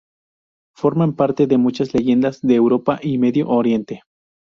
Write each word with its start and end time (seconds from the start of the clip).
Forman 0.75 1.13
parte 1.13 1.45
de 1.45 1.59
muchas 1.59 1.93
leyendas 1.93 2.41
de 2.41 2.55
Europa 2.55 2.97
y 3.03 3.19
Medio 3.19 3.47
Oriente. 3.49 4.01